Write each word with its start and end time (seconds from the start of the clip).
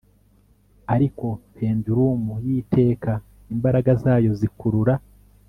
Ariko 0.93 1.25
pendulum 1.55 2.23
yiteka 2.45 3.11
imbaraga 3.53 3.91
zayo 4.03 4.31
zikurura 4.39 4.93